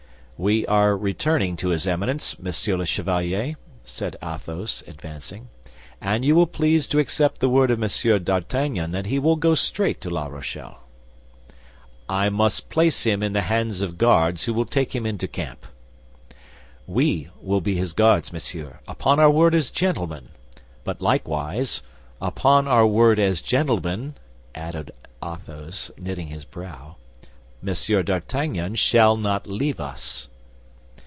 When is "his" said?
1.69-1.85, 17.75-17.93, 26.29-26.45